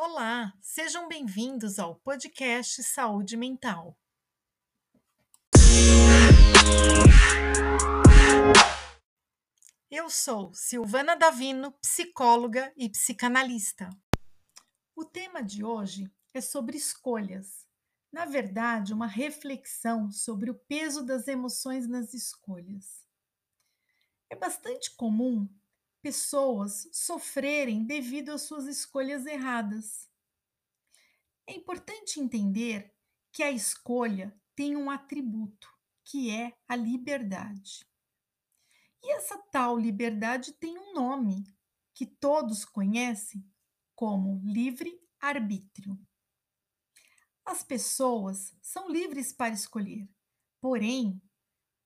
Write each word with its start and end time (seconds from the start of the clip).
Olá, 0.00 0.54
sejam 0.60 1.08
bem-vindos 1.08 1.80
ao 1.80 1.96
podcast 1.96 2.84
Saúde 2.84 3.36
Mental. 3.36 3.98
Eu 9.90 10.08
sou 10.08 10.54
Silvana 10.54 11.16
Davino, 11.16 11.72
psicóloga 11.82 12.72
e 12.76 12.88
psicanalista. 12.88 13.90
O 14.94 15.04
tema 15.04 15.42
de 15.42 15.64
hoje 15.64 16.08
é 16.32 16.40
sobre 16.40 16.76
escolhas. 16.76 17.66
Na 18.12 18.24
verdade, 18.24 18.94
uma 18.94 19.08
reflexão 19.08 20.12
sobre 20.12 20.48
o 20.48 20.54
peso 20.54 21.04
das 21.04 21.26
emoções 21.26 21.88
nas 21.88 22.14
escolhas. 22.14 23.04
É 24.30 24.36
bastante 24.36 24.94
comum 24.94 25.48
pessoas 26.08 26.88
sofrerem 26.90 27.84
devido 27.84 28.30
às 28.30 28.40
suas 28.40 28.64
escolhas 28.64 29.26
erradas. 29.26 30.08
É 31.46 31.52
importante 31.52 32.18
entender 32.18 32.94
que 33.30 33.42
a 33.42 33.50
escolha 33.50 34.34
tem 34.56 34.74
um 34.74 34.88
atributo, 34.88 35.68
que 36.02 36.30
é 36.30 36.56
a 36.66 36.74
liberdade. 36.74 37.86
E 39.02 39.12
essa 39.12 39.36
tal 39.52 39.76
liberdade 39.76 40.54
tem 40.54 40.78
um 40.78 40.94
nome, 40.94 41.44
que 41.92 42.06
todos 42.06 42.64
conhecem 42.64 43.44
como 43.94 44.40
livre-arbítrio. 44.46 46.00
As 47.44 47.62
pessoas 47.62 48.56
são 48.62 48.88
livres 48.88 49.30
para 49.30 49.52
escolher, 49.52 50.08
porém, 50.58 51.20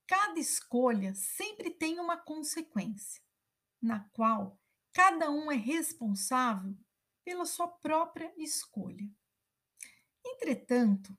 cada 0.07 0.39
escolha 0.39 1.13
sempre 1.13 1.71
tem 1.71 1.99
uma 1.99 2.15
consequência 2.15 3.22
na 3.83 3.99
qual 4.13 4.57
cada 4.93 5.29
um 5.29 5.51
é 5.51 5.55
responsável 5.55 6.73
pela 7.25 7.45
sua 7.45 7.67
própria 7.67 8.33
escolha. 8.37 9.11
Entretanto, 10.25 11.15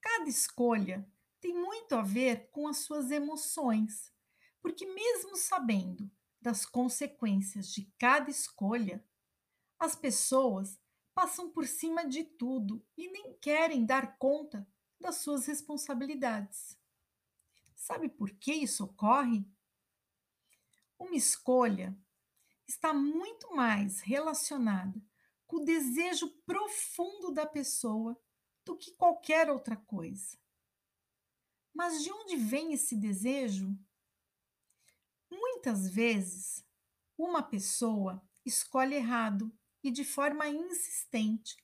cada 0.00 0.28
escolha 0.28 1.10
tem 1.40 1.54
muito 1.54 1.94
a 1.94 2.02
ver 2.02 2.50
com 2.50 2.68
as 2.68 2.78
suas 2.78 3.10
emoções, 3.10 4.12
porque, 4.60 4.84
mesmo 4.84 5.36
sabendo 5.36 6.10
das 6.38 6.66
consequências 6.66 7.72
de 7.72 7.90
cada 7.98 8.30
escolha, 8.30 9.02
as 9.78 9.96
pessoas 9.96 10.78
passam 11.14 11.50
por 11.50 11.66
cima 11.66 12.06
de 12.06 12.24
tudo 12.24 12.86
e 12.94 13.10
nem 13.10 13.32
querem 13.38 13.86
dar 13.86 14.18
conta 14.18 14.68
das 15.00 15.16
suas 15.16 15.46
responsabilidades. 15.46 16.78
Sabe 17.74 18.10
por 18.10 18.30
que 18.32 18.52
isso 18.52 18.84
ocorre? 18.84 19.46
Uma 21.00 21.16
escolha 21.16 21.98
está 22.68 22.92
muito 22.92 23.56
mais 23.56 24.00
relacionada 24.00 25.02
com 25.46 25.56
o 25.56 25.64
desejo 25.64 26.28
profundo 26.44 27.32
da 27.32 27.46
pessoa 27.46 28.20
do 28.66 28.76
que 28.76 28.92
qualquer 28.92 29.48
outra 29.48 29.76
coisa. 29.76 30.38
Mas 31.72 32.02
de 32.02 32.12
onde 32.12 32.36
vem 32.36 32.74
esse 32.74 32.94
desejo? 32.94 33.74
Muitas 35.30 35.88
vezes, 35.88 36.62
uma 37.16 37.42
pessoa 37.42 38.22
escolhe 38.44 38.94
errado 38.94 39.50
e 39.82 39.90
de 39.90 40.04
forma 40.04 40.48
insistente, 40.48 41.56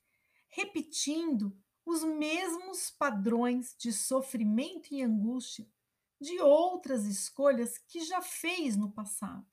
repetindo 0.49 1.55
os 1.85 2.03
mesmos 2.03 2.91
padrões 2.91 3.77
de 3.77 3.93
sofrimento 3.93 4.95
e 4.95 5.03
angústia 5.03 5.71
de 6.21 6.41
outras 6.41 7.05
escolhas 7.05 7.79
que 7.79 8.05
já 8.05 8.23
fez 8.23 8.77
no 8.77 8.91
passado. 8.91 9.47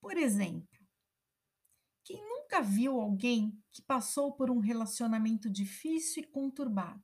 Por 0.00 0.16
exemplo, 0.16 0.78
quem 2.04 2.22
nunca 2.28 2.60
viu 2.60 3.00
alguém 3.00 3.58
que 3.72 3.82
passou 3.82 4.32
por 4.32 4.50
um 4.50 4.58
relacionamento 4.58 5.48
difícil 5.48 6.22
e 6.22 6.26
conturbado, 6.26 7.02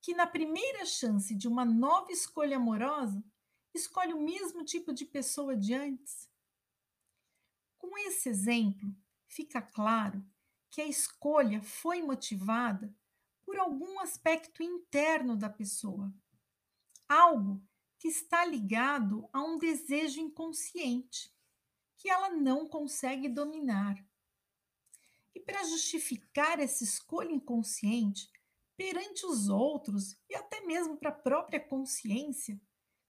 que 0.00 0.14
na 0.14 0.26
primeira 0.26 0.86
chance 0.86 1.34
de 1.34 1.48
uma 1.48 1.64
nova 1.64 2.10
escolha 2.12 2.56
amorosa, 2.56 3.22
escolhe 3.74 4.14
o 4.14 4.22
mesmo 4.22 4.64
tipo 4.64 4.92
de 4.92 5.04
pessoa 5.04 5.56
de 5.56 5.74
antes? 5.74 6.30
Com 7.76 7.98
esse 7.98 8.28
exemplo, 8.28 8.94
fica 9.26 9.60
claro 9.60 10.24
que 10.70 10.80
a 10.80 10.86
escolha 10.86 11.60
foi 11.60 12.00
motivada 12.00 12.94
por 13.42 13.58
algum 13.58 13.98
aspecto 13.98 14.62
interno 14.62 15.36
da 15.36 15.50
pessoa, 15.50 16.14
algo 17.10 17.60
que 17.98 18.06
está 18.06 18.44
ligado 18.44 19.28
a 19.32 19.42
um 19.42 19.58
desejo 19.58 20.20
inconsciente 20.20 21.34
que 21.96 22.08
ela 22.08 22.30
não 22.30 22.68
consegue 22.68 23.28
dominar. 23.28 23.96
E 25.34 25.40
para 25.40 25.64
justificar 25.64 26.60
essa 26.60 26.84
escolha 26.84 27.32
inconsciente 27.32 28.30
perante 28.76 29.26
os 29.26 29.48
outros 29.48 30.16
e 30.28 30.34
até 30.34 30.60
mesmo 30.62 30.96
para 30.96 31.10
a 31.10 31.20
própria 31.20 31.60
consciência, 31.60 32.58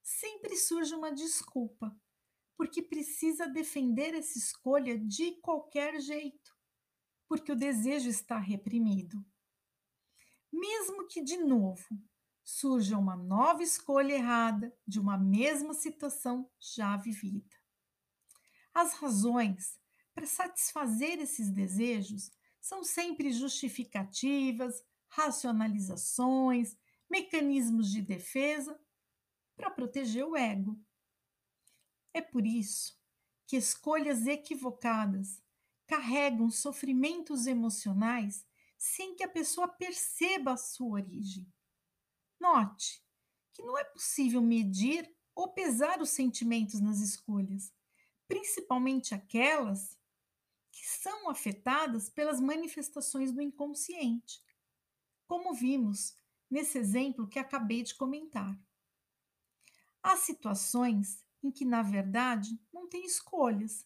sempre 0.01 0.57
surge 0.57 0.94
uma 0.95 1.13
desculpa, 1.13 1.95
porque 2.57 2.81
precisa 2.81 3.47
defender 3.47 4.13
essa 4.13 4.38
escolha 4.38 4.97
de 4.97 5.39
qualquer 5.41 6.01
jeito, 6.01 6.53
porque 7.28 7.51
o 7.51 7.56
desejo 7.56 8.09
está 8.09 8.38
reprimido. 8.38 9.23
Mesmo 10.51 11.07
que, 11.07 11.23
de 11.23 11.38
novo, 11.38 11.88
surja 12.44 12.97
uma 12.97 13.16
nova 13.16 13.63
escolha 13.63 14.13
errada 14.13 14.75
de 14.88 15.00
uma 15.00 15.18
mesma 15.18 15.74
situação 15.74 16.50
já 16.59 16.97
vivida. 16.97 17.56
As 18.74 18.94
razões 18.94 19.79
para 20.13 20.25
satisfazer 20.25 21.19
esses 21.19 21.50
desejos 21.50 22.31
são 22.59 22.84
sempre 22.84 23.31
justificativas, 23.31 24.84
racionalizações, 25.07 26.78
mecanismos 27.09 27.91
de 27.91 28.01
defesa 28.01 28.80
para 29.56 29.69
proteger 29.69 30.25
o 30.25 30.35
ego. 30.35 30.80
É 32.13 32.22
por 32.22 32.46
isso 32.46 33.00
que 33.46 33.57
escolhas 33.57 34.25
equivocadas 34.25 35.41
carregam 35.85 36.50
sofrimentos 36.50 37.47
emocionais 37.47 38.46
sem 38.78 39.16
que 39.16 39.24
a 39.24 39.30
pessoa 39.30 39.68
perceba 39.68 40.53
a 40.53 40.57
sua 40.57 41.01
origem. 41.01 41.51
Note 42.41 43.03
que 43.53 43.62
não 43.62 43.78
é 43.78 43.84
possível 43.84 44.41
medir 44.41 45.07
ou 45.35 45.53
pesar 45.53 46.02
os 46.02 46.09
sentimentos 46.09 46.79
nas 46.79 47.00
escolhas, 47.00 47.72
principalmente 48.28 49.13
aquelas 49.13 49.96
que 50.72 50.84
são 50.84 51.30
afetadas 51.30 52.09
pelas 52.09 52.41
manifestações 52.41 53.31
do 53.31 53.41
inconsciente, 53.41 54.41
como 55.28 55.53
vimos 55.53 56.16
nesse 56.50 56.80
exemplo 56.80 57.28
que 57.28 57.38
acabei 57.38 57.84
de 57.84 57.94
comentar. 57.94 58.59
Há 60.01 60.18
situações 60.18 61.24
em 61.44 61.51
que, 61.51 61.63
na 61.63 61.84
verdade, 61.84 62.59
não 62.74 62.90
tem 62.90 63.06
escolhas, 63.06 63.85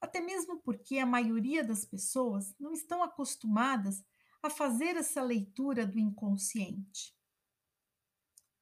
até 0.00 0.18
mesmo 0.18 0.60
porque 0.62 0.98
a 0.98 1.06
maioria 1.06 1.62
das 1.62 1.84
pessoas 1.84 2.54
não 2.58 2.72
estão 2.72 3.02
acostumadas 3.02 4.02
a 4.42 4.48
fazer 4.48 4.96
essa 4.96 5.22
leitura 5.22 5.86
do 5.86 5.98
inconsciente. 5.98 7.14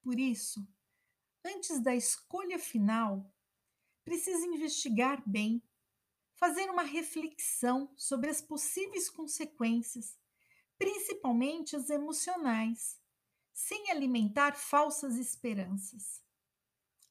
Por 0.02 0.18
isso, 0.18 0.66
antes 1.44 1.82
da 1.82 1.94
escolha 1.94 2.58
final, 2.58 3.32
precisa 4.04 4.46
investigar 4.46 5.22
bem, 5.26 5.62
fazer 6.34 6.70
uma 6.70 6.82
reflexão 6.82 7.92
sobre 7.96 8.30
as 8.30 8.40
possíveis 8.40 9.10
consequências, 9.10 10.18
principalmente 10.78 11.76
as 11.76 11.90
emocionais, 11.90 12.98
sem 13.52 13.90
alimentar 13.90 14.56
falsas 14.56 15.16
esperanças. 15.16 16.22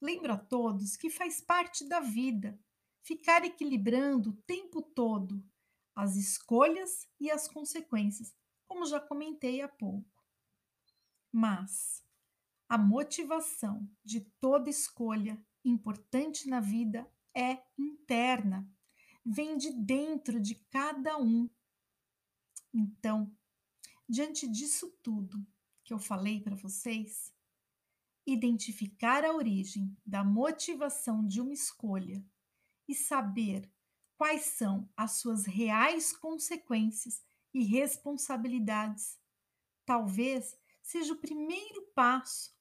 Lembro 0.00 0.32
a 0.32 0.38
todos 0.38 0.96
que 0.96 1.08
faz 1.08 1.40
parte 1.40 1.84
da 1.84 2.00
vida 2.00 2.58
ficar 3.02 3.44
equilibrando 3.44 4.30
o 4.30 4.42
tempo 4.42 4.82
todo 4.82 5.42
as 5.94 6.16
escolhas 6.16 7.06
e 7.18 7.30
as 7.30 7.46
consequências, 7.46 8.34
como 8.66 8.86
já 8.86 9.00
comentei 9.00 9.60
há 9.60 9.68
pouco. 9.68 10.24
Mas 11.30 12.02
a 12.70 12.78
motivação 12.78 13.84
de 14.04 14.20
toda 14.40 14.70
escolha 14.70 15.44
importante 15.64 16.48
na 16.48 16.60
vida 16.60 17.04
é 17.36 17.60
interna, 17.76 18.64
vem 19.26 19.56
de 19.56 19.72
dentro 19.72 20.38
de 20.38 20.54
cada 20.54 21.18
um. 21.18 21.50
Então, 22.72 23.36
diante 24.08 24.46
disso 24.46 24.88
tudo 25.02 25.44
que 25.82 25.92
eu 25.92 25.98
falei 25.98 26.40
para 26.40 26.54
vocês, 26.54 27.34
identificar 28.24 29.24
a 29.24 29.34
origem 29.34 29.92
da 30.06 30.22
motivação 30.22 31.26
de 31.26 31.40
uma 31.40 31.52
escolha 31.52 32.24
e 32.86 32.94
saber 32.94 33.68
quais 34.16 34.42
são 34.42 34.88
as 34.96 35.18
suas 35.18 35.44
reais 35.44 36.16
consequências 36.16 37.20
e 37.52 37.64
responsabilidades, 37.64 39.18
talvez 39.84 40.56
seja 40.80 41.12
o 41.12 41.20
primeiro 41.20 41.82
passo 41.96 42.59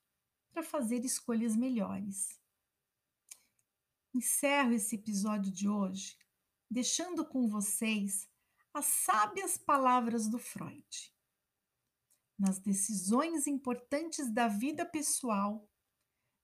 para 0.51 0.63
fazer 0.63 1.05
escolhas 1.05 1.55
melhores. 1.55 2.39
Encerro 4.13 4.73
esse 4.73 4.95
episódio 4.95 5.51
de 5.51 5.69
hoje 5.69 6.17
deixando 6.69 7.25
com 7.25 7.47
vocês 7.47 8.29
as 8.73 8.85
sábias 8.85 9.57
palavras 9.57 10.27
do 10.27 10.37
Freud. 10.37 11.13
Nas 12.37 12.59
decisões 12.59 13.47
importantes 13.47 14.31
da 14.31 14.47
vida 14.47 14.85
pessoal, 14.85 15.67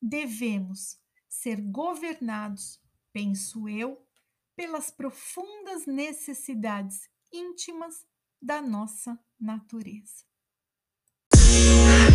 devemos 0.01 0.99
ser 1.27 1.61
governados, 1.61 2.81
penso 3.13 3.69
eu, 3.69 4.05
pelas 4.55 4.89
profundas 4.89 5.85
necessidades 5.85 7.09
íntimas 7.31 8.05
da 8.41 8.61
nossa 8.61 9.19
natureza. 9.39 10.25